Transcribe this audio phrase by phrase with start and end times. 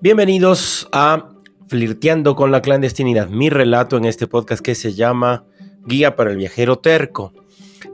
[0.00, 1.30] Bienvenidos a
[1.66, 5.44] Flirteando con la clandestinidad, mi relato en este podcast que se llama
[5.86, 7.32] Guía para el viajero terco.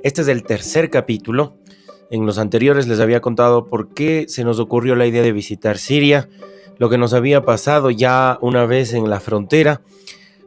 [0.02, 1.56] Este es el tercer capítulo.
[2.10, 5.78] En los anteriores les había contado por qué se nos ocurrió la idea de visitar
[5.78, 6.28] Siria,
[6.76, 9.80] lo que nos había pasado ya una vez en la frontera,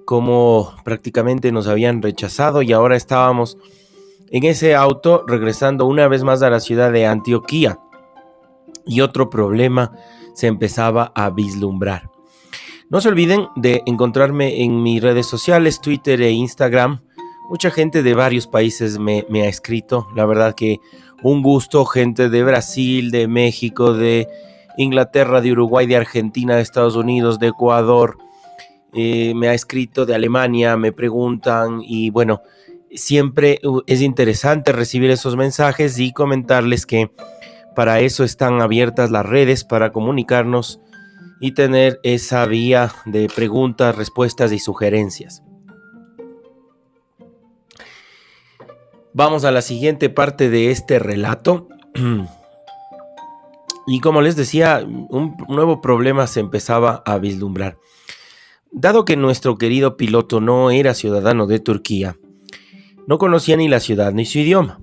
[0.06, 3.58] cómo prácticamente nos habían rechazado y ahora estábamos
[4.30, 7.80] en ese auto regresando una vez más a la ciudad de Antioquía.
[8.86, 9.92] Y otro problema
[10.38, 12.12] se empezaba a vislumbrar.
[12.92, 17.02] No se olviden de encontrarme en mis redes sociales, Twitter e Instagram.
[17.50, 20.08] Mucha gente de varios países me, ha escrito.
[20.16, 20.78] La verdad que
[21.24, 24.28] un gusto, gente de Brasil, de México, de
[24.78, 28.20] Inglaterra, de Uruguay, de Argentina, de Estados Unidos, de Ecuador.
[28.94, 32.44] Eh, me ha escrito de Alemania, me preguntan y bueno,
[32.92, 37.10] siempre uh, es interesante recibir esos mensajes y comentarles que
[37.78, 40.82] para eso están abiertas las redes para comunicarnos
[41.40, 45.44] y tener esa vía de preguntas, respuestas y sugerencias.
[49.14, 51.68] Vamos a la siguiente parte de este relato.
[53.90, 57.78] Y como les decía, un nuevo problema se empezaba a vislumbrar.
[58.72, 62.18] Dado que nuestro querido piloto no era ciudadano de Turquía,
[63.06, 64.82] no conocía ni la ciudad ni su idioma.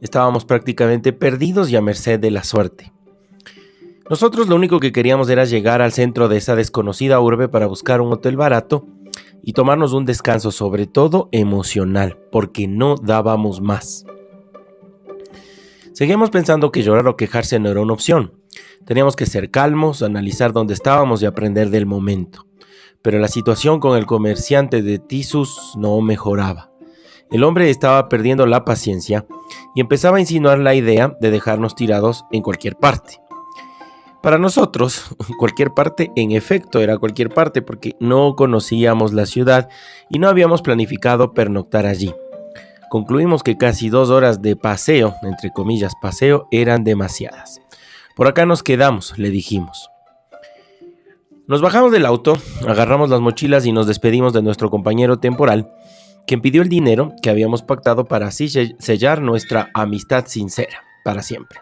[0.00, 2.92] Estábamos prácticamente perdidos y a merced de la suerte.
[4.08, 8.00] Nosotros lo único que queríamos era llegar al centro de esa desconocida urbe para buscar
[8.00, 8.86] un hotel barato
[9.42, 14.04] y tomarnos un descanso, sobre todo emocional, porque no dábamos más.
[15.92, 18.32] Seguíamos pensando que llorar o quejarse no era una opción.
[18.84, 22.46] Teníamos que ser calmos, analizar dónde estábamos y aprender del momento.
[23.02, 26.70] Pero la situación con el comerciante de Tisus no mejoraba.
[27.30, 29.26] El hombre estaba perdiendo la paciencia
[29.74, 33.20] y empezaba a insinuar la idea de dejarnos tirados en cualquier parte.
[34.22, 39.68] Para nosotros, cualquier parte en efecto era cualquier parte porque no conocíamos la ciudad
[40.10, 42.14] y no habíamos planificado pernoctar allí.
[42.90, 47.60] Concluimos que casi dos horas de paseo, entre comillas paseo, eran demasiadas.
[48.14, 49.90] Por acá nos quedamos, le dijimos.
[51.48, 52.32] Nos bajamos del auto,
[52.66, 55.70] agarramos las mochilas y nos despedimos de nuestro compañero temporal,
[56.26, 61.60] quien pidió el dinero que habíamos pactado para así sellar nuestra amistad sincera para siempre.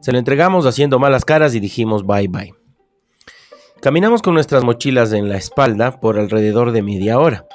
[0.00, 2.54] Se lo entregamos haciendo malas caras y dijimos bye bye.
[3.82, 7.46] Caminamos con nuestras mochilas en la espalda por alrededor de media hora.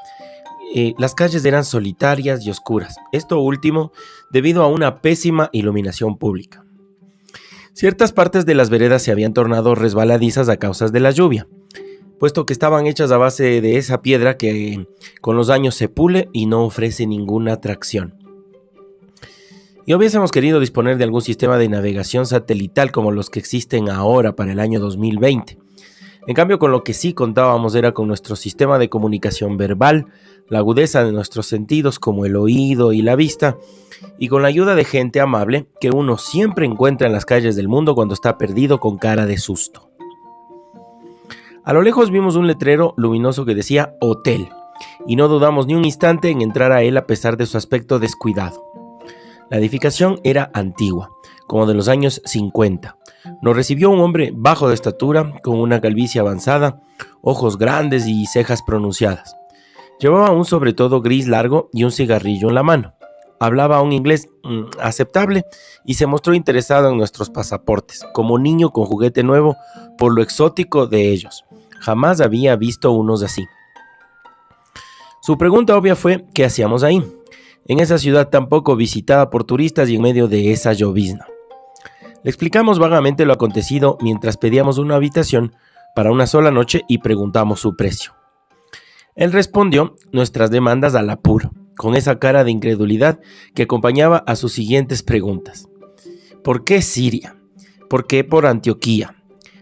[0.74, 3.92] Eh, las calles eran solitarias y oscuras, esto último
[4.30, 6.64] debido a una pésima iluminación pública.
[7.74, 11.48] Ciertas partes de las veredas se habían tornado resbaladizas a causa de la lluvia,
[12.22, 14.86] puesto que estaban hechas a base de esa piedra que
[15.22, 18.14] con los años se pule y no ofrece ninguna tracción.
[19.88, 24.36] Y hubiésemos querido disponer de algún sistema de navegación satelital como los que existen ahora
[24.36, 25.58] para el año 2020.
[26.28, 30.06] En cambio, con lo que sí contábamos era con nuestro sistema de comunicación verbal,
[30.48, 33.58] la agudeza de nuestros sentidos como el oído y la vista,
[34.20, 37.68] y con la ayuda de gente amable que uno siempre encuentra en las calles del
[37.68, 39.91] mundo cuando está perdido con cara de susto.
[41.64, 44.50] A lo lejos vimos un letrero luminoso que decía hotel,
[45.06, 48.00] y no dudamos ni un instante en entrar a él a pesar de su aspecto
[48.00, 48.66] descuidado.
[49.52, 51.12] La edificación era antigua,
[51.46, 52.98] como de los años 50.
[53.44, 56.82] Nos recibió un hombre bajo de estatura, con una calvicie avanzada,
[57.22, 59.36] ojos grandes y cejas pronunciadas.
[60.00, 62.96] Llevaba un sobretodo gris largo y un cigarrillo en la mano.
[63.40, 65.46] Hablaba un inglés mm, aceptable
[65.86, 69.58] y se mostró interesado en nuestros pasaportes, como niño con juguete nuevo
[69.98, 71.46] por lo exótico de ellos.
[71.82, 73.48] Jamás había visto unos así.
[75.22, 77.04] Su pregunta obvia fue ¿qué hacíamos ahí?
[77.68, 81.26] En esa ciudad tan poco visitada por turistas y en medio de esa llovizna.
[82.24, 85.56] Le explicamos vagamente lo acontecido mientras pedíamos una habitación
[85.96, 88.14] para una sola noche y preguntamos su precio.
[89.16, 93.20] Él respondió nuestras demandas al apuro, con esa cara de incredulidad
[93.56, 95.68] que acompañaba a sus siguientes preguntas.
[96.44, 97.36] ¿Por qué Siria?
[97.90, 99.16] ¿Por qué por Antioquía?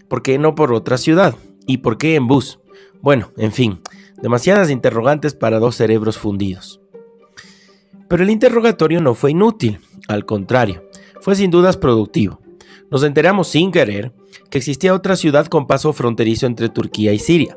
[0.08, 1.36] ¿Por qué no por otra ciudad?
[1.70, 2.58] ¿Y por qué en bus?
[3.00, 3.82] Bueno, en fin,
[4.24, 6.82] demasiadas interrogantes para dos cerebros fundidos.
[8.08, 10.90] Pero el interrogatorio no fue inútil, al contrario,
[11.22, 12.40] fue sin dudas productivo.
[12.90, 14.12] Nos enteramos sin querer
[14.50, 17.56] que existía otra ciudad con paso fronterizo entre Turquía y Siria.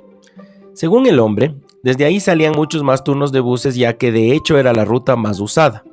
[0.74, 4.58] Según el hombre, desde ahí salían muchos más turnos de buses ya que de hecho
[4.58, 5.84] era la ruta más usada.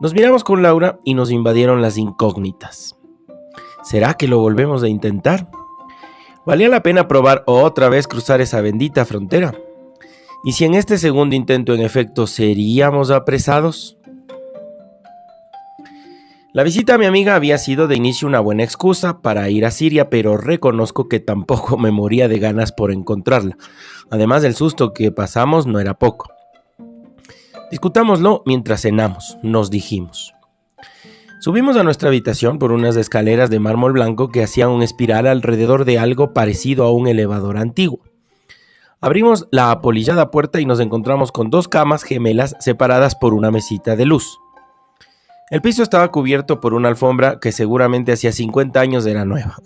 [0.00, 2.96] Nos miramos con Laura y nos invadieron las incógnitas.
[3.84, 5.48] ¿Será que lo volvemos a intentar?
[6.46, 9.54] ¿Valía la pena probar otra vez cruzar esa bendita frontera?
[10.42, 13.98] ¿Y si en este segundo intento en efecto seríamos apresados?
[16.54, 19.70] La visita a mi amiga había sido de inicio una buena excusa para ir a
[19.70, 23.56] Siria, pero reconozco que tampoco me moría de ganas por encontrarla.
[24.10, 26.32] Además del susto que pasamos no era poco.
[27.70, 30.34] Discutámoslo mientras cenamos, nos dijimos.
[31.40, 35.86] Subimos a nuestra habitación por unas escaleras de mármol blanco que hacían un espiral alrededor
[35.86, 38.00] de algo parecido a un elevador antiguo.
[39.00, 43.96] Abrimos la apolillada puerta y nos encontramos con dos camas gemelas separadas por una mesita
[43.96, 44.38] de luz.
[45.50, 49.56] El piso estaba cubierto por una alfombra que seguramente hacía 50 años era nueva.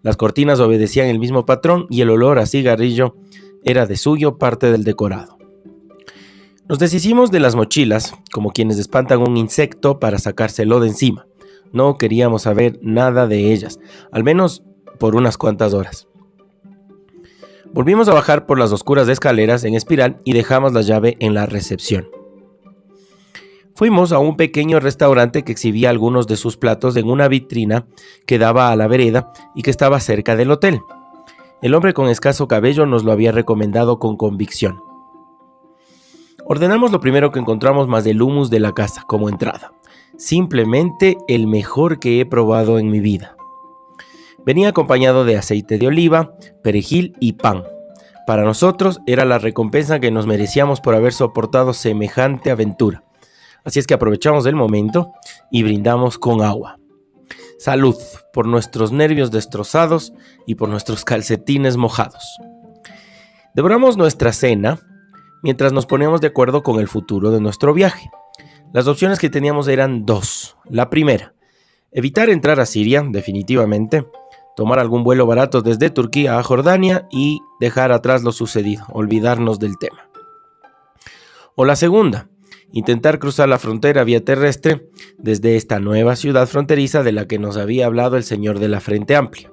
[0.00, 3.16] Las cortinas obedecían el mismo patrón y el olor a cigarrillo
[3.64, 5.35] era de suyo parte del decorado.
[6.68, 11.28] Nos deshicimos de las mochilas, como quienes espantan un insecto para sacárselo de encima.
[11.72, 13.78] No queríamos saber nada de ellas,
[14.10, 14.64] al menos
[14.98, 16.08] por unas cuantas horas.
[17.72, 21.46] Volvimos a bajar por las oscuras escaleras en espiral y dejamos la llave en la
[21.46, 22.08] recepción.
[23.76, 27.86] Fuimos a un pequeño restaurante que exhibía algunos de sus platos en una vitrina
[28.26, 30.80] que daba a la vereda y que estaba cerca del hotel.
[31.62, 34.85] El hombre con escaso cabello nos lo había recomendado con convicción.
[36.48, 39.72] Ordenamos lo primero que encontramos más del humus de la casa como entrada.
[40.16, 43.36] Simplemente el mejor que he probado en mi vida.
[44.44, 47.64] Venía acompañado de aceite de oliva, perejil y pan.
[48.28, 53.02] Para nosotros era la recompensa que nos merecíamos por haber soportado semejante aventura.
[53.64, 55.10] Así es que aprovechamos el momento
[55.50, 56.78] y brindamos con agua.
[57.58, 57.96] Salud
[58.32, 60.12] por nuestros nervios destrozados
[60.46, 62.38] y por nuestros calcetines mojados.
[63.52, 64.78] Devoramos nuestra cena
[65.42, 68.10] mientras nos poníamos de acuerdo con el futuro de nuestro viaje.
[68.72, 70.56] Las opciones que teníamos eran dos.
[70.68, 71.34] La primera,
[71.92, 74.06] evitar entrar a Siria, definitivamente,
[74.56, 79.78] tomar algún vuelo barato desde Turquía a Jordania y dejar atrás lo sucedido, olvidarnos del
[79.78, 80.08] tema.
[81.54, 82.28] O la segunda,
[82.72, 84.88] intentar cruzar la frontera vía terrestre
[85.18, 88.80] desde esta nueva ciudad fronteriza de la que nos había hablado el señor de la
[88.80, 89.52] Frente Amplia.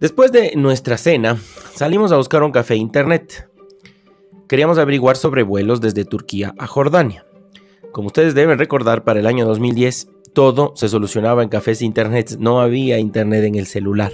[0.00, 1.36] Después de nuestra cena,
[1.74, 3.49] salimos a buscar un café internet.
[4.50, 7.24] Queríamos averiguar sobre vuelos desde Turquía a Jordania.
[7.92, 12.60] Como ustedes deben recordar, para el año 2010 todo se solucionaba en cafés internet, no
[12.60, 14.10] había internet en el celular.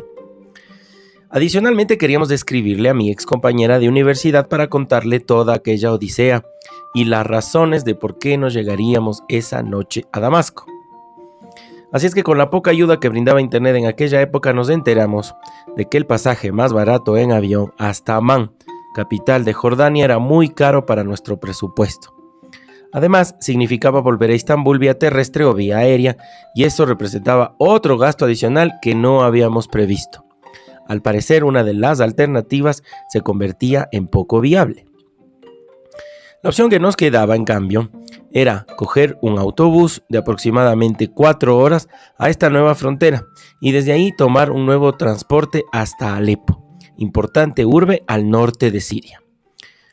[1.31, 6.45] Adicionalmente queríamos describirle a mi ex compañera de universidad para contarle toda aquella odisea
[6.93, 10.67] y las razones de por qué nos llegaríamos esa noche a Damasco.
[11.93, 15.35] Así es que con la poca ayuda que brindaba Internet en aquella época nos enteramos
[15.79, 18.53] de que el pasaje más barato en avión hasta Amán,
[18.97, 22.15] capital de Jordania, era muy caro para nuestro presupuesto.
[22.95, 26.17] Además, significaba volver a Estambul vía terrestre o vía aérea,
[26.55, 30.25] y eso representaba otro gasto adicional que no habíamos previsto.
[30.89, 34.87] Al parecer, una de las alternativas se convertía en poco viable.
[36.43, 37.91] La opción que nos quedaba, en cambio,
[38.33, 43.27] era coger un autobús de aproximadamente cuatro horas a esta nueva frontera
[43.61, 46.66] y desde ahí tomar un nuevo transporte hasta Alepo,
[46.99, 49.23] importante urbe al norte de Siria.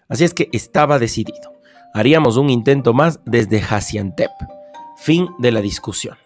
[0.08, 1.54] Así es que estaba decidido.
[1.94, 4.32] Haríamos un intento más desde Hasiantep.
[4.98, 6.18] Fin de la discusión.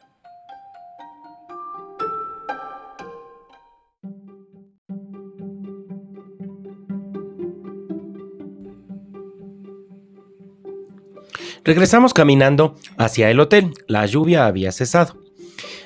[11.63, 13.74] Regresamos caminando hacia el hotel.
[13.88, 15.26] La lluvia había cesado.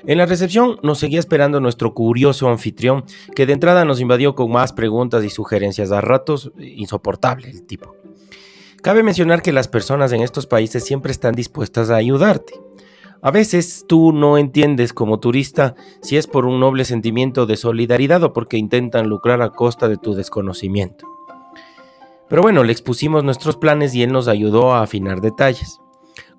[0.06, 3.04] En la recepción nos seguía esperando nuestro curioso anfitrión,
[3.36, 7.96] que de entrada nos invadió con más preguntas y sugerencias a ratos, insoportable el tipo.
[8.82, 12.54] Cabe mencionar que las personas en estos países siempre están dispuestas a ayudarte.
[13.22, 18.24] A veces tú no entiendes como turista si es por un noble sentimiento de solidaridad
[18.24, 21.06] o porque intentan lucrar a costa de tu desconocimiento.
[22.28, 25.81] Pero bueno, le expusimos nuestros planes y él nos ayudó a afinar detalles.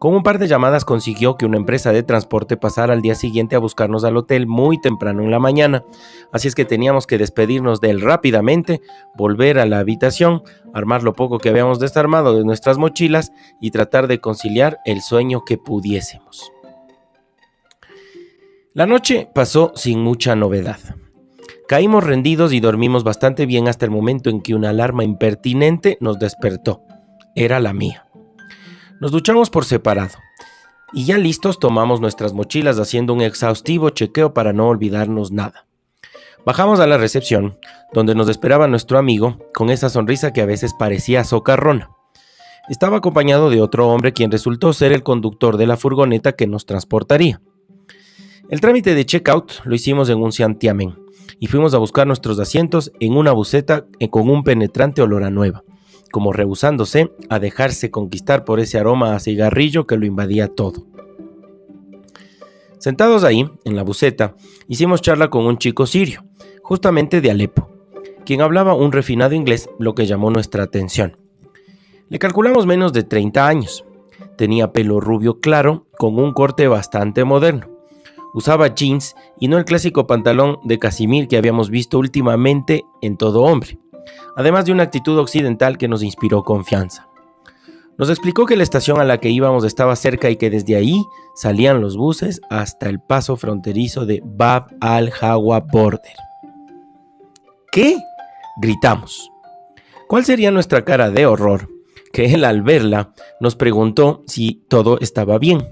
[0.02, 3.54] Con un par de llamadas consiguió que una empresa de transporte pasara al día siguiente
[3.54, 5.84] a buscarnos al hotel muy temprano en la mañana,
[6.32, 8.80] así es que teníamos que despedirnos de él rápidamente,
[9.14, 10.42] volver a la habitación,
[10.74, 13.30] armar lo poco que habíamos desarmado de nuestras mochilas
[13.60, 16.50] y tratar de conciliar el sueño que pudiésemos.
[18.74, 20.80] La noche pasó sin mucha novedad.
[21.68, 26.18] Caímos rendidos y dormimos bastante bien hasta el momento en que una alarma impertinente nos
[26.18, 26.82] despertó.
[27.36, 28.08] Era la mía.
[29.02, 30.14] Nos duchamos por separado.
[30.92, 35.66] Y ya listos tomamos nuestras mochilas haciendo un exhaustivo chequeo para no olvidarnos nada.
[36.46, 37.58] Bajamos a la recepción,
[37.92, 41.90] donde nos esperaba nuestro amigo, con esa sonrisa que a veces parecía socarrona.
[42.68, 46.64] Estaba acompañado de otro hombre quien resultó ser el conductor de la furgoneta que nos
[46.64, 47.40] transportaría.
[48.50, 50.96] El trámite de checkout lo hicimos en un santiamén
[51.40, 55.30] y fuimos a buscar nuestros asientos en una buceta eh, con un penetrante olor a
[55.30, 55.64] nueva,
[56.12, 60.86] como rehusándose a dejarse conquistar por ese aroma a cigarrillo que lo invadía todo.
[62.78, 64.36] Sentados ahí, en la buceta,
[64.68, 66.24] hicimos charla con un chico sirio,
[66.62, 67.68] justamente de Alepo,
[68.24, 71.16] quien hablaba un refinado inglés, lo que llamó nuestra atención.
[72.08, 73.84] Le calculamos menos de 30 años.
[74.36, 77.68] Tenía pelo rubio claro, con un corte bastante moderno.
[78.34, 83.42] Usaba jeans y no el clásico pantalón de casimir que habíamos visto últimamente en todo
[83.42, 83.78] hombre,
[84.36, 87.08] además de una actitud occidental que nos inspiró confianza.
[87.98, 91.04] Nos explicó que la estación a la que íbamos estaba cerca y que desde ahí
[91.34, 96.16] salían los buses hasta el paso fronterizo de Bab al-Hawa Border.
[97.70, 97.96] ¿Qué?
[98.56, 99.30] gritamos.
[100.08, 101.68] ¿Cuál sería nuestra cara de horror?
[102.12, 105.64] Que él al verla nos preguntó si todo estaba bien.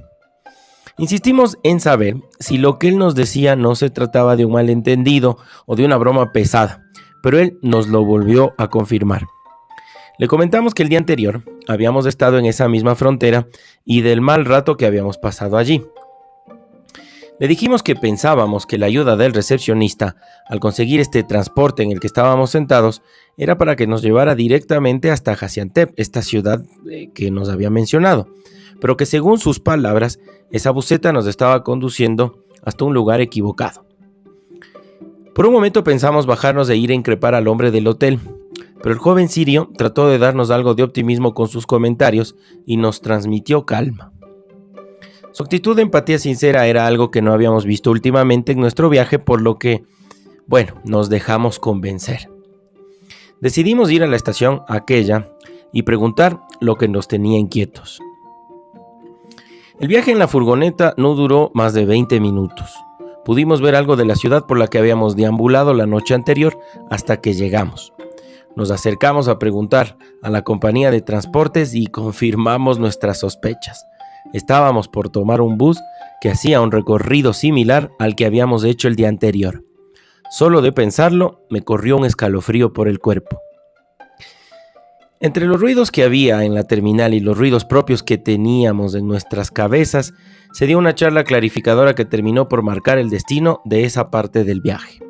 [0.97, 5.39] Insistimos en saber si lo que él nos decía no se trataba de un malentendido
[5.67, 6.90] o de una broma pesada,
[7.23, 9.27] pero él nos lo volvió a confirmar.
[10.19, 13.49] Le comentamos que el día anterior habíamos estado en esa misma frontera
[13.85, 15.83] y del mal rato que habíamos pasado allí.
[17.41, 21.99] Le dijimos que pensábamos que la ayuda del recepcionista al conseguir este transporte en el
[21.99, 23.01] que estábamos sentados
[23.39, 28.29] era para que nos llevara directamente hasta Hasiantep, esta ciudad eh, que nos había mencionado,
[28.79, 33.87] pero que según sus palabras, esa buceta nos estaba conduciendo hasta un lugar equivocado.
[35.41, 38.21] Por un momento pensamos bajarnos e ir a increpar al hombre del hotel,
[38.83, 43.01] pero el joven sirio trató de darnos algo de optimismo con sus comentarios y nos
[43.01, 44.13] transmitió calma.
[45.33, 49.19] Su actitud de empatía sincera era algo que no habíamos visto últimamente en nuestro viaje,
[49.19, 49.83] por lo que,
[50.47, 52.31] bueno, nos dejamos convencer.
[53.41, 55.33] Decidimos ir a la estación aquella
[55.73, 57.99] y preguntar lo que nos tenía inquietos.
[59.79, 62.75] El viaje en la furgoneta no duró más de 20 minutos.
[63.31, 66.59] Pudimos ver algo de la ciudad por la que habíamos deambulado la noche anterior
[66.91, 67.93] hasta que llegamos.
[68.57, 73.87] Nos acercamos a preguntar a la compañía de transportes y confirmamos nuestras sospechas.
[74.33, 75.79] Estábamos por tomar un bus
[76.21, 79.65] que hacía un recorrido similar al que habíamos hecho el día anterior.
[80.29, 83.39] Solo de pensarlo me corrió un escalofrío por el cuerpo.
[85.23, 89.07] Entre los ruidos que había en la terminal y los ruidos propios que teníamos en
[89.07, 90.15] nuestras cabezas,
[90.53, 94.63] se dio una charla clarificadora que terminó por marcar el destino de esa parte del
[94.63, 95.01] viaje.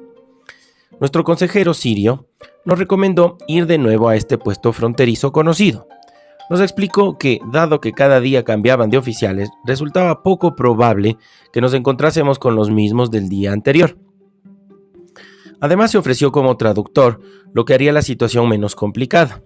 [0.99, 2.27] Nuestro consejero sirio
[2.65, 5.87] nos recomendó ir de nuevo a este puesto fronterizo conocido,
[6.51, 11.17] nos explicó que, dado que cada día cambiaban de oficiales, resultaba poco probable
[11.53, 13.97] que nos encontrásemos con los mismos del día anterior.
[15.61, 17.21] Además se ofreció como traductor,
[17.55, 19.41] lo que haría la situación menos complicada.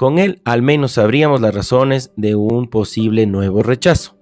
[0.00, 4.16] Con él al menos sabríamos las razones de un posible nuevo rechazo.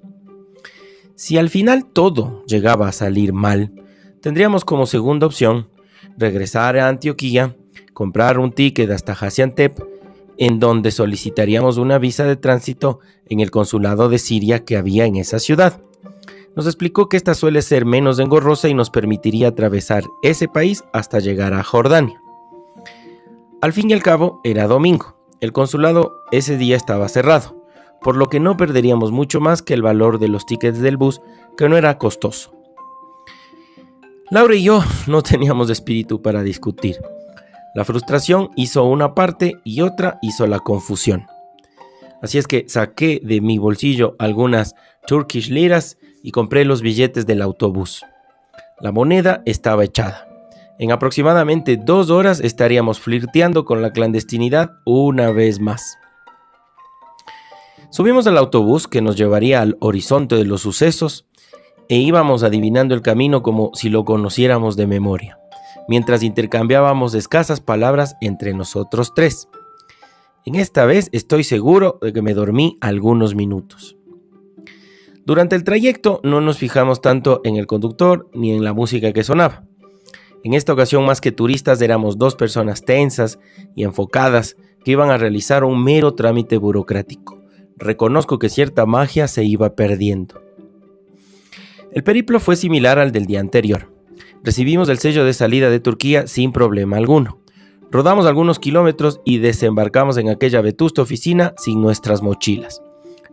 [1.15, 3.71] Si al final todo llegaba a salir mal,
[4.21, 5.69] tendríamos como segunda opción
[6.17, 7.55] regresar a Antioquía,
[7.93, 9.79] comprar un ticket hasta Hasiantep
[10.37, 15.15] en donde solicitaríamos una visa de tránsito en el consulado de Siria que había en
[15.15, 15.81] esa ciudad.
[16.57, 21.21] Nos explicó que esta suele ser menos engorrosa y nos permitiría atravesar ese país hasta
[21.21, 22.21] llegar a Jordania.
[23.61, 25.18] Al fin y al cabo, era domingo.
[25.41, 27.65] El consulado ese día estaba cerrado,
[28.01, 31.21] por lo que no perderíamos mucho más que el valor de los tickets del bus,
[31.57, 32.53] que no era costoso.
[34.31, 36.99] Laura y yo no teníamos espíritu para discutir.
[37.75, 41.27] La frustración hizo una parte y otra hizo la confusión.
[42.21, 44.75] Así es que saqué de mi bolsillo algunas
[45.07, 48.05] Turkish liras y compré los billetes del autobús.
[48.81, 50.28] La moneda estaba echada.
[50.79, 55.99] En aproximadamente dos horas estaríamos flirteando con la clandestinidad una vez más.
[57.91, 61.27] Subimos al autobús que nos llevaría al horizonte de los sucesos
[61.89, 65.39] e íbamos adivinando el camino como si lo conociéramos de memoria
[65.89, 69.49] mientras intercambiábamos escasas palabras entre nosotros tres.
[70.45, 73.97] En esta vez estoy seguro de que me dormí algunos minutos.
[75.25, 79.25] Durante el trayecto no nos fijamos tanto en el conductor ni en la música que
[79.25, 79.68] sonaba.
[80.45, 83.39] En esta ocasión más que turistas éramos dos personas tensas
[83.75, 87.39] y enfocadas que iban a realizar un mero trámite burocrático.
[87.77, 90.41] Reconozco que cierta magia se iba perdiendo.
[91.93, 93.93] El periplo fue similar al del día anterior.
[94.43, 97.39] Recibimos el sello de salida de Turquía sin problema alguno.
[97.91, 102.83] Rodamos algunos kilómetros y desembarcamos en aquella vetusta oficina sin nuestras mochilas.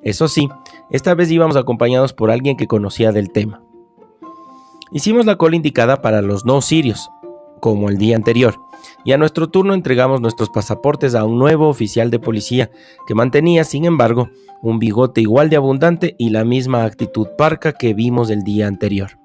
[0.01, 0.47] Eso sí,
[0.91, 3.64] esta vez íbamos acompañados por alguien que conocía del tema.
[4.91, 7.09] Hicimos la cola indicada para los no sirios,
[7.59, 8.55] como el día anterior,
[9.03, 12.69] y a nuestro turno entregamos nuestros pasaportes a un nuevo oficial de policía
[13.07, 14.29] que mantenía, sin embargo,
[14.61, 19.17] un bigote igual de abundante y la misma actitud parca que vimos el día anterior.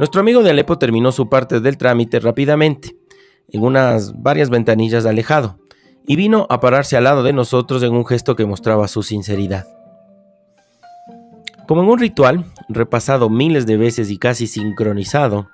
[0.00, 2.96] Nuestro amigo de Alepo terminó su parte del trámite rápidamente,
[3.48, 5.60] en unas varias ventanillas alejado,
[6.04, 9.66] y vino a pararse al lado de nosotros en un gesto que mostraba su sinceridad.
[11.66, 15.48] Como en un ritual, repasado miles de veces y casi sincronizado,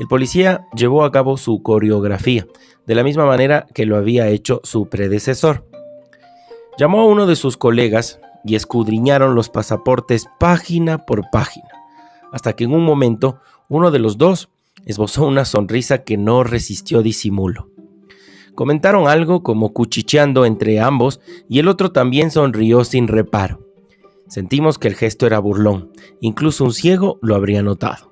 [0.00, 2.46] el policía llevó a cabo su coreografía,
[2.86, 5.64] de la misma manera que lo había hecho su predecesor.
[6.76, 11.68] Llamó a uno de sus colegas y escudriñaron los pasaportes página por página,
[12.32, 14.48] hasta que en un momento uno de los dos
[14.84, 17.70] esbozó una sonrisa que no resistió disimulo.
[18.56, 23.63] Comentaron algo como cuchicheando entre ambos y el otro también sonrió sin reparo.
[24.34, 28.10] Sentimos que el gesto era burlón, incluso un ciego lo habría notado.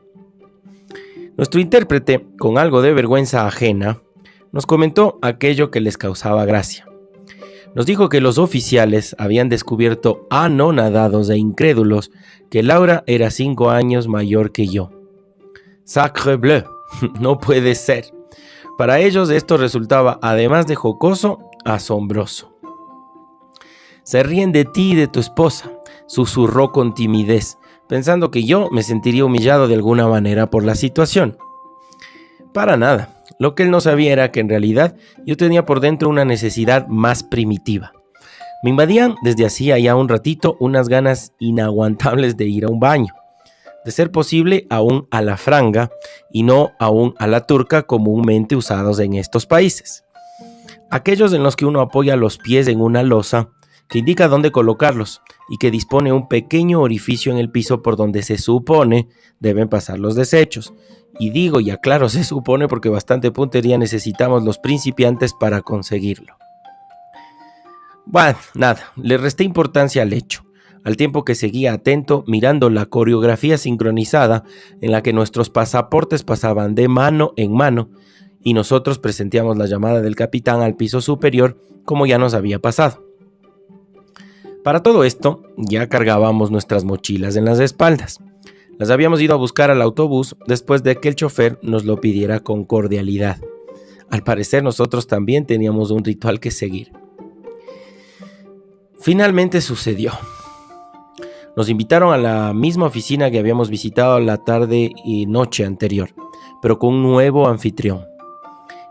[1.36, 4.00] Nuestro intérprete, con algo de vergüenza ajena,
[4.52, 6.86] nos comentó aquello que les causaba gracia.
[7.74, 12.12] Nos dijo que los oficiales habían descubierto anonadados e incrédulos
[12.50, 14.90] que Laura era cinco años mayor que yo.
[15.82, 16.62] Sacre bleu,
[17.20, 18.14] no puede ser.
[18.78, 22.54] Para ellos esto resultaba, además de jocoso, asombroso.
[24.04, 25.71] Se ríen de ti y de tu esposa,
[26.06, 31.36] susurró con timidez, pensando que yo me sentiría humillado de alguna manera por la situación.
[32.52, 33.22] Para nada.
[33.38, 34.94] Lo que él no sabía era que en realidad
[35.26, 37.92] yo tenía por dentro una necesidad más primitiva.
[38.62, 43.12] Me invadían desde hacía ya un ratito unas ganas inaguantables de ir a un baño,
[43.84, 45.90] de ser posible aún a la franga
[46.30, 50.04] y no aún a la turca comúnmente usados en estos países.
[50.90, 53.48] Aquellos en los que uno apoya los pies en una losa
[53.92, 58.22] que indica dónde colocarlos y que dispone un pequeño orificio en el piso por donde
[58.22, 59.06] se supone
[59.38, 60.72] deben pasar los desechos.
[61.18, 66.38] Y digo y aclaro se supone porque bastante puntería necesitamos los principiantes para conseguirlo.
[68.06, 70.42] Bueno, nada, le resté importancia al hecho,
[70.84, 74.42] al tiempo que seguía atento mirando la coreografía sincronizada
[74.80, 77.90] en la que nuestros pasaportes pasaban de mano en mano
[78.42, 83.11] y nosotros presentíamos la llamada del capitán al piso superior como ya nos había pasado.
[84.64, 88.20] Para todo esto, ya cargábamos nuestras mochilas en las espaldas.
[88.78, 92.40] Las habíamos ido a buscar al autobús después de que el chofer nos lo pidiera
[92.40, 93.38] con cordialidad.
[94.08, 96.92] Al parecer nosotros también teníamos un ritual que seguir.
[99.00, 100.12] Finalmente sucedió.
[101.56, 106.10] Nos invitaron a la misma oficina que habíamos visitado la tarde y noche anterior,
[106.62, 108.04] pero con un nuevo anfitrión.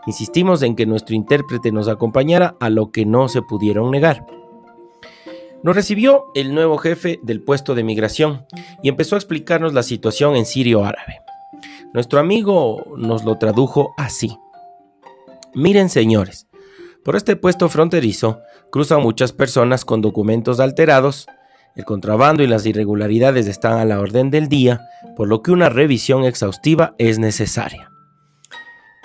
[0.06, 4.26] Insistimos en que nuestro intérprete nos acompañara a lo que no se pudieron negar.
[5.64, 8.46] Nos recibió el nuevo jefe del puesto de migración
[8.82, 11.22] y empezó a explicarnos la situación en sirio árabe.
[11.94, 14.38] Nuestro amigo nos lo tradujo así.
[15.54, 16.48] Miren señores,
[17.04, 18.40] por este puesto fronterizo
[18.72, 21.28] cruzan muchas personas con documentos alterados,
[21.76, 24.82] el contrabando y las irregularidades están a la orden del día,
[25.16, 27.90] por lo que una revisión exhaustiva es necesaria.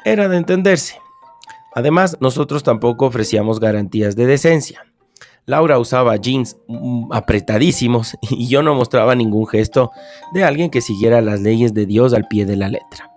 [0.04, 0.98] Era de entenderse.
[1.74, 4.86] Además, nosotros tampoco ofrecíamos garantías de decencia.
[5.46, 9.92] Laura usaba jeans mm, apretadísimos y yo no mostraba ningún gesto
[10.34, 13.12] de alguien que siguiera las leyes de Dios al pie de la letra.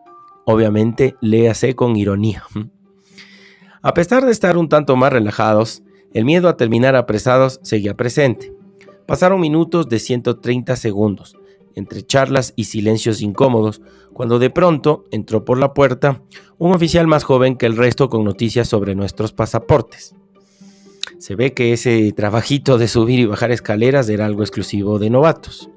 [0.46, 2.44] Obviamente, léase con ironía.
[3.82, 8.54] A pesar de estar un tanto más relajados, el miedo a terminar apresados seguía presente.
[9.08, 11.38] Pasaron minutos de 130 segundos,
[11.76, 16.22] entre charlas y silencios incómodos, cuando de pronto entró por la puerta
[16.58, 20.14] un oficial más joven que el resto con noticias sobre nuestros pasaportes.
[21.18, 25.70] Se ve que ese trabajito de subir y bajar escaleras era algo exclusivo de novatos.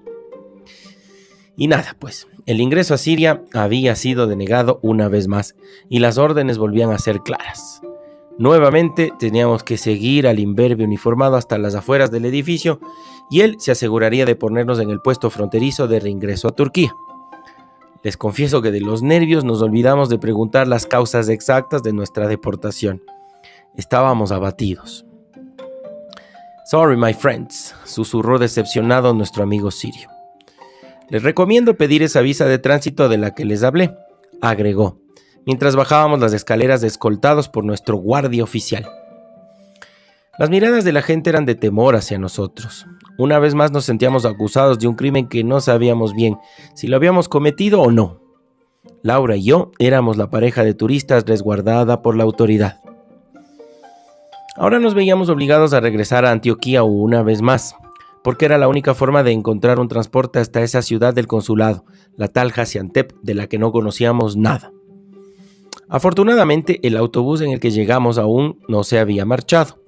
[1.56, 5.54] Y nada, pues, el ingreso a Siria había sido denegado una vez más
[5.88, 7.82] y las órdenes volvían a ser claras.
[8.38, 12.80] Nuevamente teníamos que seguir al imberbe uniformado hasta las afueras del edificio
[13.30, 16.94] y él se aseguraría de ponernos en el puesto fronterizo de reingreso a Turquía.
[18.02, 22.26] Les confieso que de los nervios nos olvidamos de preguntar las causas exactas de nuestra
[22.26, 23.02] deportación.
[23.76, 25.06] Estábamos abatidos.
[26.64, 30.08] Sorry, my friends, susurró decepcionado nuestro amigo sirio.
[31.08, 33.96] Les recomiendo pedir esa visa de tránsito de la que les hablé,
[34.40, 35.00] agregó,
[35.44, 38.88] mientras bajábamos las escaleras escoltados por nuestro guardia oficial.
[40.38, 42.86] Las miradas de la gente eran de temor hacia nosotros.
[43.18, 46.38] Una vez más nos sentíamos acusados de un crimen que no sabíamos bien
[46.74, 48.20] si lo habíamos cometido o no.
[49.02, 52.80] Laura y yo éramos la pareja de turistas resguardada por la autoridad.
[54.54, 57.74] Ahora nos veíamos obligados a regresar a Antioquía una vez más,
[58.22, 61.86] porque era la única forma de encontrar un transporte hasta esa ciudad del consulado,
[62.16, 64.70] la tal Hasiantep, de la que no conocíamos nada.
[65.88, 69.78] Afortunadamente, el autobús en el que llegamos aún no se había marchado.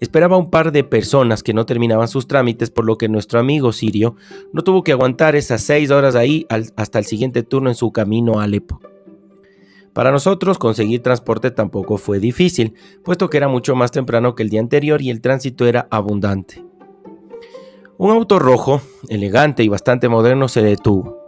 [0.00, 3.72] Esperaba un par de personas que no terminaban sus trámites, por lo que nuestro amigo
[3.72, 4.16] Sirio
[4.52, 8.40] no tuvo que aguantar esas seis horas ahí hasta el siguiente turno en su camino
[8.40, 8.80] a Alepo.
[9.92, 12.74] Para nosotros conseguir transporte tampoco fue difícil,
[13.04, 16.64] puesto que era mucho más temprano que el día anterior y el tránsito era abundante.
[17.98, 21.18] Un auto rojo, elegante y bastante moderno se detuvo.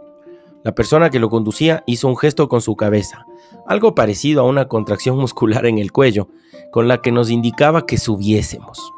[0.63, 3.25] La persona que lo conducía hizo un gesto con su cabeza,
[3.67, 6.29] algo parecido a una contracción muscular en el cuello,
[6.71, 8.93] con la que nos indicaba que subiésemos.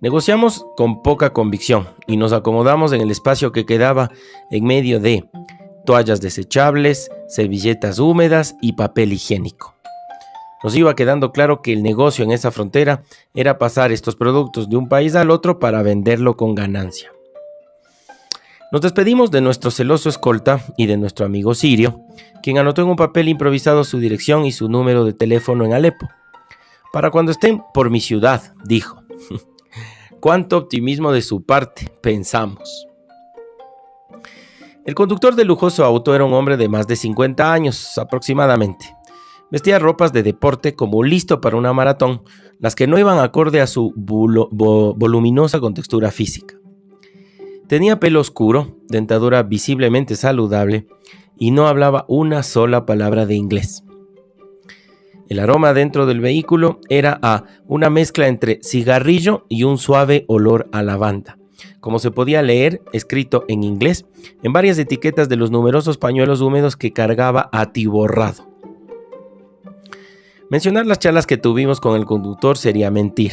[0.00, 4.10] Negociamos con poca convicción y nos acomodamos en el espacio que quedaba
[4.50, 5.24] en medio de
[5.84, 9.74] toallas desechables, servilletas húmedas y papel higiénico.
[10.62, 13.02] Nos iba quedando claro que el negocio en esa frontera
[13.34, 17.12] era pasar estos productos de un país al otro para venderlo con ganancia.
[18.72, 22.00] Nos despedimos de nuestro celoso escolta y de nuestro amigo Sirio,
[22.42, 26.08] quien anotó en un papel improvisado su dirección y su número de teléfono en Alepo.
[26.92, 29.02] Para cuando estén por mi ciudad, dijo.
[30.20, 32.88] Cuánto optimismo de su parte, pensamos.
[34.84, 38.94] El conductor del lujoso auto era un hombre de más de 50 años aproximadamente.
[39.50, 42.22] Vestía ropas de deporte como listo para una maratón,
[42.58, 46.56] las que no iban acorde a su voluminosa contextura física.
[47.66, 50.86] Tenía pelo oscuro, dentadura visiblemente saludable
[51.38, 53.84] y no hablaba una sola palabra de inglés.
[55.30, 60.68] El aroma dentro del vehículo era a una mezcla entre cigarrillo y un suave olor
[60.72, 61.38] a lavanda,
[61.80, 64.06] como se podía leer escrito en inglés
[64.42, 68.48] en varias etiquetas de los numerosos pañuelos húmedos que cargaba atiborrado.
[70.50, 73.32] Mencionar las charlas que tuvimos con el conductor sería mentir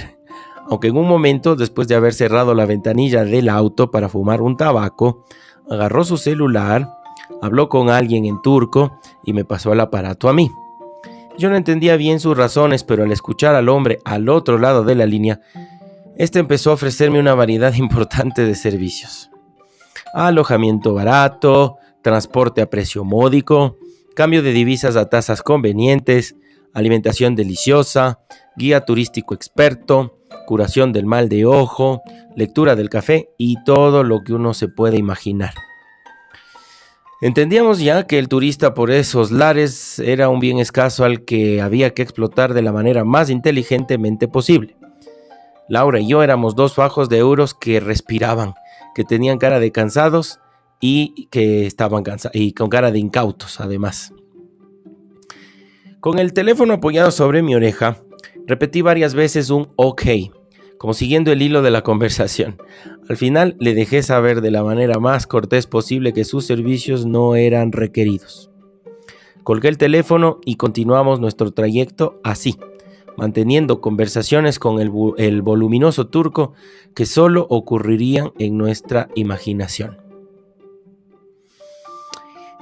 [0.72, 4.56] aunque en un momento, después de haber cerrado la ventanilla del auto para fumar un
[4.56, 5.26] tabaco,
[5.70, 6.88] agarró su celular,
[7.42, 10.50] habló con alguien en turco y me pasó el aparato a mí.
[11.38, 14.96] Yo no entendía bien sus razones, pero al escuchar al hombre al otro lado de
[14.96, 15.42] la línea,
[16.18, 19.30] este empezó a ofrecerme una variedad importante de servicios.
[20.14, 23.78] Alojamiento barato, transporte a precio módico,
[24.16, 26.36] cambio de divisas a tasas convenientes,
[26.74, 28.20] alimentación deliciosa,
[28.56, 32.02] guía turístico experto, curación del mal de ojo,
[32.36, 35.54] lectura del café y todo lo que uno se puede imaginar.
[37.22, 41.94] Entendíamos ya que el turista por esos lares era un bien escaso al que había
[41.94, 44.76] que explotar de la manera más inteligentemente posible.
[45.72, 48.54] Laura y yo éramos dos fajos de euros que respiraban,
[48.94, 50.40] que tenían cara de cansados
[50.80, 54.14] y que estaban cansados y con cara de incautos además.
[56.00, 57.98] Con el teléfono apoyado sobre mi oreja,
[58.48, 60.02] Repetí varias veces un ok,
[60.78, 62.58] como siguiendo el hilo de la conversación.
[63.08, 67.36] Al final le dejé saber de la manera más cortés posible que sus servicios no
[67.36, 68.52] eran requeridos.
[69.44, 72.58] Colgué el teléfono y continuamos nuestro trayecto así,
[73.18, 76.54] manteniendo conversaciones con el, voluminoso turco
[76.96, 79.98] que solo ocurrirían en nuestra imaginación.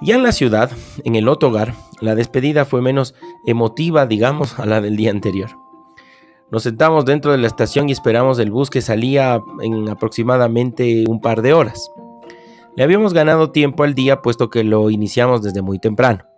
[0.01, 0.71] Ya en la ciudad,
[1.03, 5.49] en el hogar, la despedida fue menos emotiva, digamos, a la del día anterior.
[6.51, 11.21] Nos sentamos dentro de la estación y esperamos el bus que salía en aproximadamente un
[11.21, 11.91] par de horas.
[12.75, 16.28] Le habíamos ganado tiempo al día puesto que lo iniciamos desde muy temprano.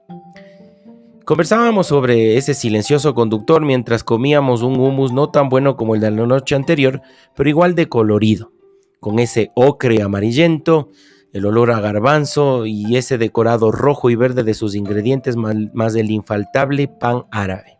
[1.25, 6.09] Conversábamos sobre ese silencioso conductor mientras comíamos un hummus no tan bueno como el de
[6.09, 7.01] la noche anterior,
[7.35, 8.51] pero igual de colorido,
[8.99, 10.89] con ese ocre amarillento,
[11.31, 16.09] el olor a garbanzo y ese decorado rojo y verde de sus ingredientes más del
[16.09, 17.77] infaltable pan árabe.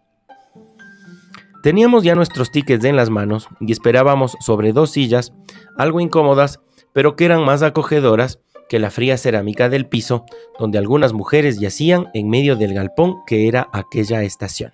[1.64, 5.34] Teníamos ya nuestros tickets en las manos y esperábamos sobre dos sillas,
[5.78, 6.60] algo incómodas,
[6.94, 8.40] pero que eran más acogedoras
[8.72, 10.24] que la fría cerámica del piso,
[10.58, 14.72] donde algunas mujeres yacían en medio del galpón que era aquella estación.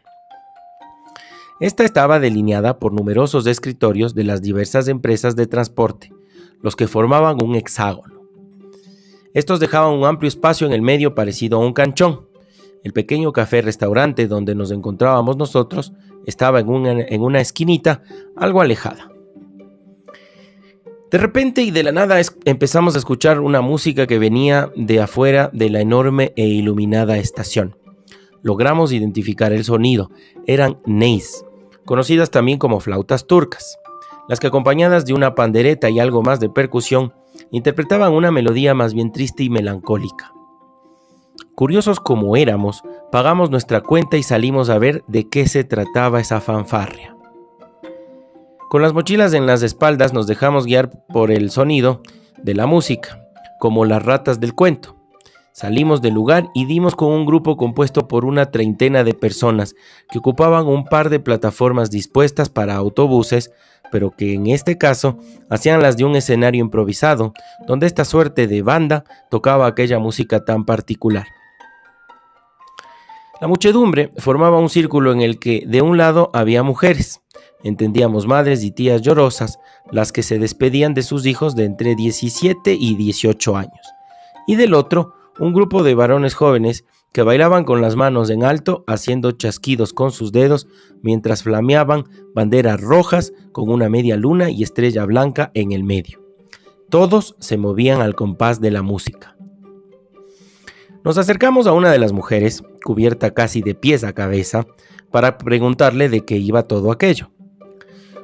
[1.60, 6.14] Esta estaba delineada por numerosos escritorios de las diversas empresas de transporte,
[6.62, 8.22] los que formaban un hexágono.
[9.34, 12.28] Estos dejaban un amplio espacio en el medio parecido a un canchón.
[12.84, 15.92] El pequeño café restaurante donde nos encontrábamos nosotros
[16.28, 18.04] estaba en una, en una esquinita
[18.36, 19.10] algo alejada.
[21.12, 25.50] De repente y de la nada empezamos a escuchar una música que venía de afuera
[25.54, 27.78] de la enorme e iluminada estación.
[28.42, 30.12] Logramos identificar el sonido.
[30.46, 31.46] Eran neis,
[31.86, 33.78] conocidas también como flautas turcas,
[34.28, 37.14] las que acompañadas de una pandereta y algo más de percusión,
[37.52, 40.34] interpretaban una melodía más bien triste y melancólica.
[41.56, 46.42] Curiosos como éramos, pagamos nuestra cuenta y salimos a ver de qué se trataba esa
[46.42, 47.17] fanfarria.
[48.70, 52.02] Con las mochilas en las espaldas nos dejamos guiar por el sonido
[52.44, 53.26] de la música,
[53.60, 54.98] como las ratas del cuento.
[55.54, 59.74] Salimos del lugar y dimos con un grupo compuesto por una treintena de personas
[60.12, 63.52] que ocupaban un par de plataformas dispuestas para autobuses,
[63.90, 65.18] pero que en este caso
[65.50, 67.32] hacían las de un escenario improvisado,
[67.68, 71.26] donde esta suerte de banda tocaba aquella música tan particular.
[73.40, 77.22] La muchedumbre formaba un círculo en el que de un lado había mujeres,
[77.64, 79.60] entendíamos madres y tías llorosas,
[79.92, 83.94] las que se despedían de sus hijos de entre 17 y 18 años,
[84.48, 88.84] y del otro un grupo de varones jóvenes que bailaban con las manos en alto
[88.88, 90.68] haciendo chasquidos con sus dedos
[91.04, 96.24] mientras flameaban banderas rojas con una media luna y estrella blanca en el medio.
[96.90, 99.37] Todos se movían al compás de la música.
[101.04, 104.66] Nos acercamos a una de las mujeres, cubierta casi de pies a cabeza,
[105.12, 107.32] para preguntarle de qué iba todo aquello.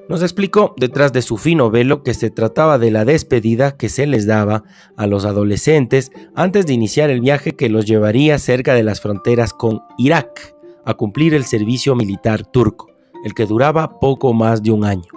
[0.09, 4.05] Nos explicó detrás de su fino velo que se trataba de la despedida que se
[4.05, 4.63] les daba
[4.97, 9.53] a los adolescentes antes de iniciar el viaje que los llevaría cerca de las fronteras
[9.53, 10.55] con Irak
[10.86, 12.88] a cumplir el servicio militar turco,
[13.23, 15.07] el que duraba poco más de un año.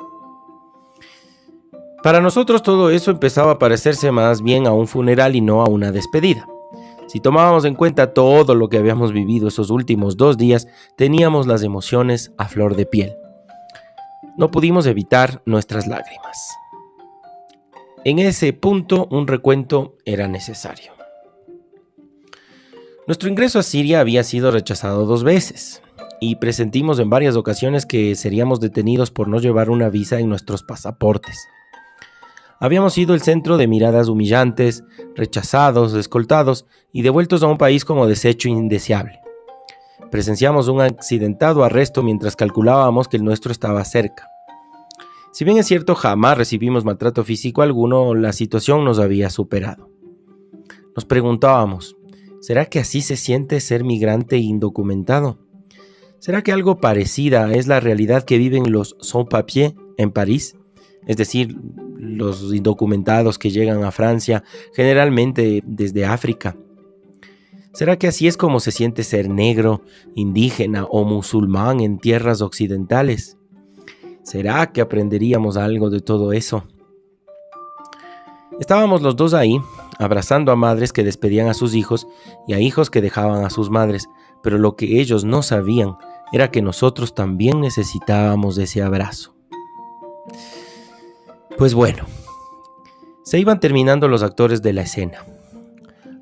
[2.05, 5.69] Para nosotros todo eso empezaba a parecerse más bien a un funeral y no a
[5.69, 6.47] una despedida.
[7.17, 11.63] Si tomábamos en cuenta todo lo que habíamos vivido esos últimos dos días, teníamos las
[11.63, 13.17] emociones a flor de piel
[14.37, 16.57] no pudimos evitar nuestras lágrimas.
[18.05, 20.93] En ese punto un recuento era necesario.
[23.07, 25.83] Nuestro ingreso a Siria había sido rechazado dos veces
[26.21, 30.63] y presentimos en varias ocasiones que seríamos detenidos por no llevar una visa en nuestros
[30.63, 31.49] pasaportes.
[32.59, 34.83] Habíamos sido el centro de miradas humillantes,
[35.15, 39.21] rechazados, escoltados y devueltos a un país como desecho indeseable.
[40.11, 44.29] Presenciamos un accidentado arresto mientras calculábamos que el nuestro estaba cerca.
[45.33, 49.91] Si bien es cierto jamás recibimos maltrato físico alguno, la situación nos había superado.
[50.95, 51.97] Nos preguntábamos,
[52.41, 55.39] ¿será que así se siente ser migrante indocumentado?
[56.21, 60.57] ¿Será que algo parecida es la realidad que viven los sans-papiers en París?
[61.07, 61.57] Es decir,
[61.99, 64.43] los indocumentados que llegan a Francia,
[64.75, 66.57] generalmente desde África.
[67.73, 69.83] ¿Será que así es como se siente ser negro,
[70.15, 73.37] indígena o musulmán en tierras occidentales?
[74.23, 76.65] ¿Será que aprenderíamos algo de todo eso?
[78.59, 79.61] Estábamos los dos ahí,
[79.99, 82.09] abrazando a madres que despedían a sus hijos
[82.49, 84.09] y a hijos que dejaban a sus madres,
[84.43, 85.97] pero lo que ellos no sabían
[86.33, 89.37] era que nosotros también necesitábamos ese abrazo.
[91.59, 92.05] Pues bueno,
[93.25, 95.25] se iban terminando los actores de la escena.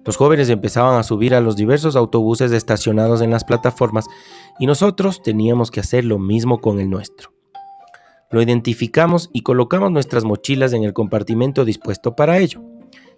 [0.05, 4.07] Los jóvenes empezaban a subir a los diversos autobuses estacionados en las plataformas
[4.61, 7.33] y nosotros teníamos que hacer lo mismo con el nuestro.
[8.31, 12.63] Lo identificamos y colocamos nuestras mochilas en el compartimento dispuesto para ello.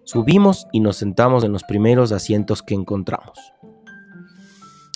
[0.04, 3.38] Subimos y nos sentamos en los primeros asientos que encontramos.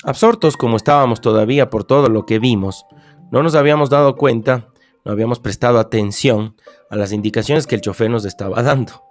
[0.05, 2.87] Absortos como estábamos todavía por todo lo que vimos,
[3.31, 4.70] no nos habíamos dado cuenta,
[5.05, 6.57] no habíamos prestado atención
[6.91, 9.03] a las indicaciones que el chofer nos estaba dando.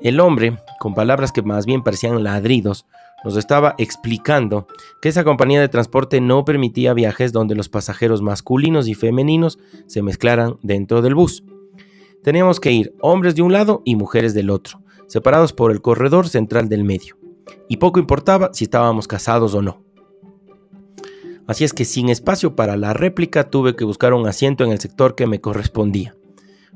[0.00, 2.86] El hombre, con palabras que más bien parecían ladridos,
[3.24, 4.66] nos estaba explicando
[5.00, 10.02] que esa compañía de transporte no permitía viajes donde los pasajeros masculinos y femeninos se
[10.02, 11.44] mezclaran dentro del bus.
[12.22, 16.28] Teníamos que ir hombres de un lado y mujeres del otro, separados por el corredor
[16.28, 17.16] central del medio.
[17.68, 19.82] Y poco importaba si estábamos casados o no.
[21.46, 24.80] Así es que sin espacio para la réplica tuve que buscar un asiento en el
[24.80, 26.14] sector que me correspondía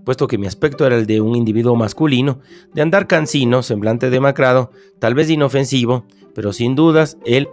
[0.07, 2.39] puesto que mi aspecto era el de un individuo masculino,
[2.73, 7.49] de andar cansino, semblante demacrado, tal vez inofensivo, pero sin dudas él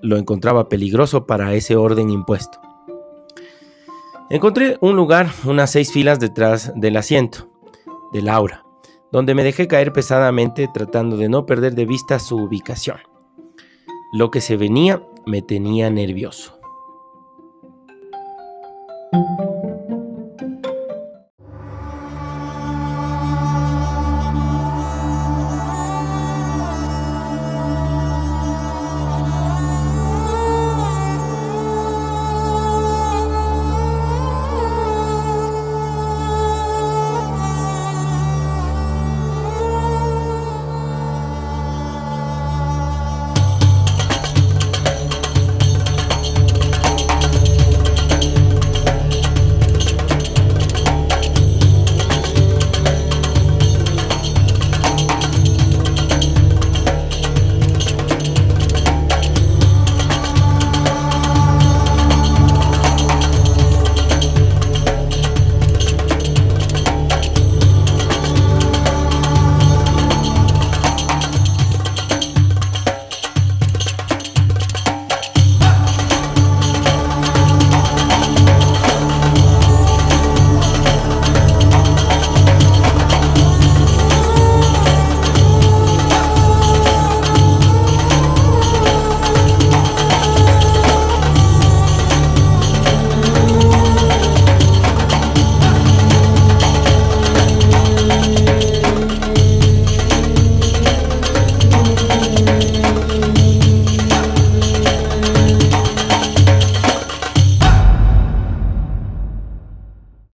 [0.00, 2.60] lo encontraba peligroso para ese orden impuesto.
[4.30, 7.50] Encontré un lugar unas seis filas detrás del asiento,
[8.12, 8.64] de Laura,
[9.10, 12.98] donde me dejé caer pesadamente tratando de no perder de vista su ubicación.
[14.12, 16.57] Lo que se venía me tenía nervioso.